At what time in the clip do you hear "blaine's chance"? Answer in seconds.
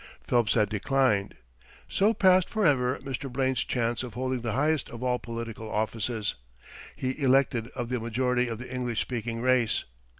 3.31-4.01